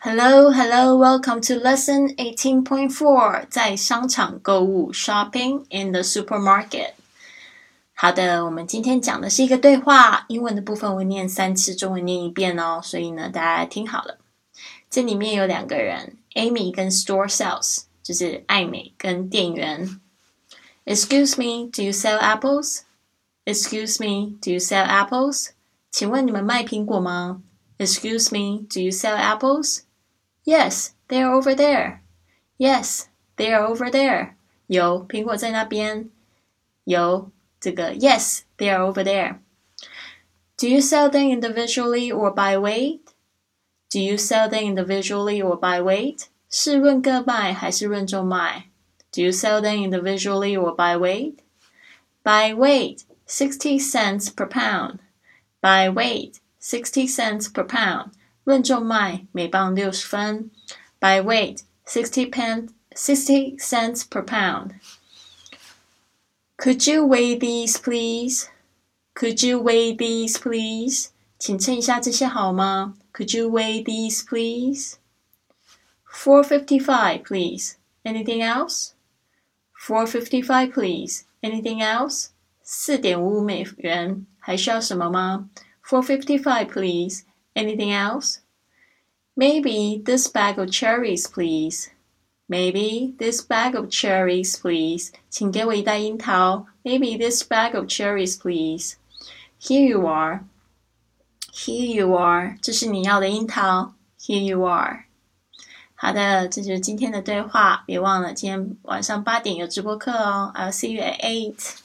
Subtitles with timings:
[0.00, 6.92] Hello, hello, welcome to lesson eighteen point four，在商场购物 shopping in the supermarket。
[7.92, 12.80] 好的，我们今天讲的是一个对话，英文的部分我念三次，中文念一遍哦。
[12.82, 14.18] 所以呢，大家听好了。
[14.88, 19.98] 这里面有两个人，Amy 跟 Store Sales，就是艾美跟店员。
[20.84, 22.82] Excuse me, do you sell apples?
[23.44, 25.48] Excuse me, do you sell apples?
[25.90, 27.42] 请问你们卖苹果吗？
[27.78, 29.80] Excuse me, do you sell apples?
[30.44, 32.00] Yes, they are over there.
[32.58, 34.34] Yes, they are over there.
[34.66, 36.10] 有苹果在那边。
[36.84, 37.30] 有
[37.60, 39.38] 这个 Yes, they are over there.
[40.56, 43.00] Do you sell them individually or by weight?
[43.90, 46.26] Do you sell them individually or by weight?
[46.48, 48.66] 是论个卖还是论重卖？
[49.10, 51.38] Do you sell them individually or by weight?
[52.22, 54.98] By weight, sixty cents per pound.
[55.60, 58.12] By weight, sixty cents per pound.
[58.44, 60.50] 论重卖，每磅六十分。
[61.00, 64.72] By weight, sixty pen, sixty cents per pound.
[66.56, 68.46] Could you weigh these, please?
[69.14, 71.08] Could you weigh these, please?
[71.38, 72.94] 请称一下这些好吗？
[73.12, 74.94] Could you weigh these, please?
[76.10, 77.74] Four fifty-five, please.
[78.04, 78.92] Anything else?
[79.78, 81.24] Four fifty-five, please.
[81.42, 82.28] Anything else?
[82.62, 85.50] 四点五美元，还需要什么吗？
[85.84, 87.22] Four fifty-five, please.
[87.54, 88.40] Anything else?
[89.34, 91.90] Maybe this bag of cherries, please.
[92.48, 95.12] Maybe this bag of cherries, please.
[95.28, 96.66] 请给我一袋樱桃。
[96.84, 98.94] Maybe this bag of cherries, please.
[99.60, 100.44] Here you are.
[101.52, 102.56] Here you are.
[102.62, 103.94] 这是你要的樱桃。
[104.20, 105.06] Here you are.
[105.94, 107.82] 好的，这就是今天的对话。
[107.86, 110.52] 别忘了今天晚上八点有直播课哦。
[110.54, 111.78] I'll see you at eight.